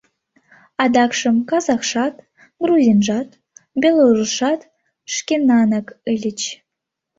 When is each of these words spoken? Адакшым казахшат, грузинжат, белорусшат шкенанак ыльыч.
Адакшым 0.83 1.35
казахшат, 1.49 2.15
грузинжат, 2.61 3.29
белорусшат 3.81 4.61
шкенанак 5.13 5.87
ыльыч. 6.11 6.41